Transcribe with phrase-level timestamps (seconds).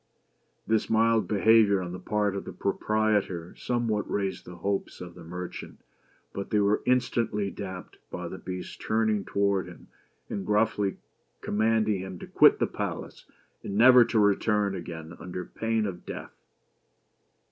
[0.65, 5.13] This mild behavior on the part of the proprietor some what raised the hopes of
[5.13, 5.79] the merchant,
[6.33, 9.89] but they were instantly damped by the Beast's turning toward him,
[10.27, 10.97] and gruffly
[11.41, 13.25] com manding him to quit the palace,
[13.63, 16.33] and never to return again under pain of death.